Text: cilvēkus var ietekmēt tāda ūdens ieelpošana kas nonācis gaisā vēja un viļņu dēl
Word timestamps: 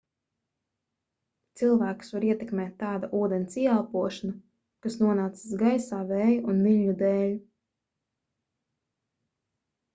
cilvēkus 1.59 2.09
var 2.15 2.25
ietekmēt 2.29 2.71
tāda 2.79 3.09
ūdens 3.19 3.59
ieelpošana 3.65 4.83
kas 4.87 4.97
nonācis 5.05 5.55
gaisā 5.63 6.01
vēja 6.15 6.41
un 6.55 6.65
viļņu 6.69 6.99
dēl 7.05 7.39